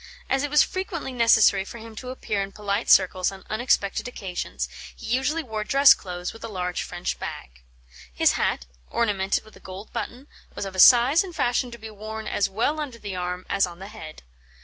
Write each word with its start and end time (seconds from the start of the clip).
As 0.31 0.41
it 0.41 0.49
was 0.49 0.63
frequently 0.63 1.13
necessary 1.13 1.63
for 1.63 1.77
him 1.77 1.95
to 1.97 2.09
appear 2.09 2.41
in 2.41 2.51
polite 2.51 2.89
circles 2.89 3.31
on 3.31 3.43
unexpected 3.51 4.07
occasions, 4.07 4.67
he 4.95 5.05
usually 5.05 5.43
wore 5.43 5.63
dress 5.63 5.93
clothes 5.93 6.33
with 6.33 6.43
a 6.43 6.47
large 6.47 6.81
French 6.81 7.19
bag. 7.19 7.61
His 8.11 8.31
hat, 8.31 8.65
ornamented 8.89 9.45
with 9.45 9.55
a 9.55 9.59
gold 9.59 9.93
button, 9.93 10.25
was 10.55 10.65
of 10.65 10.73
a 10.73 10.79
size 10.79 11.23
and 11.23 11.35
fashion 11.35 11.69
to 11.69 11.77
be 11.77 11.91
worn 11.91 12.25
as 12.25 12.49
well 12.49 12.79
under 12.79 12.97
the 12.97 13.15
arm 13.15 13.45
as 13.47 13.67
on 13.67 13.77
the 13.77 13.89
head. 13.89 14.23